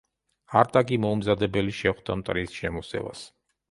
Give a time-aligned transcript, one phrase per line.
[0.61, 3.29] არტაგი მოუმზადებელი შეხვდა მტრის შემოსევას.